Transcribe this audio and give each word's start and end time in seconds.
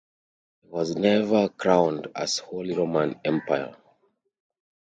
He 0.63 0.67
was 0.67 0.95
never 0.95 1.47
crowned 1.47 2.07
as 2.15 2.39
Holy 2.39 2.73
Roman 2.75 3.19
Emperor. 3.23 3.77